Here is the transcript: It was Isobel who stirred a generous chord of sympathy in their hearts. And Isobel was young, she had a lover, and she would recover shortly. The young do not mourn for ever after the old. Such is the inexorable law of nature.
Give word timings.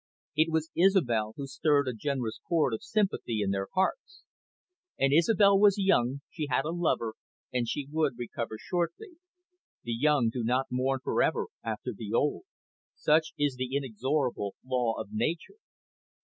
It 0.35 0.51
was 0.51 0.71
Isobel 0.75 1.33
who 1.37 1.45
stirred 1.45 1.87
a 1.87 1.93
generous 1.93 2.39
chord 2.49 2.73
of 2.73 2.81
sympathy 2.81 3.41
in 3.43 3.51
their 3.51 3.67
hearts. 3.75 4.23
And 4.97 5.13
Isobel 5.13 5.59
was 5.59 5.77
young, 5.77 6.21
she 6.31 6.47
had 6.49 6.65
a 6.65 6.71
lover, 6.71 7.13
and 7.53 7.67
she 7.67 7.87
would 7.91 8.17
recover 8.17 8.57
shortly. 8.59 9.17
The 9.83 9.93
young 9.93 10.31
do 10.31 10.43
not 10.43 10.71
mourn 10.71 11.01
for 11.03 11.21
ever 11.21 11.45
after 11.63 11.93
the 11.93 12.13
old. 12.15 12.45
Such 12.95 13.33
is 13.37 13.57
the 13.57 13.75
inexorable 13.75 14.55
law 14.65 14.93
of 14.95 15.09
nature. 15.11 15.57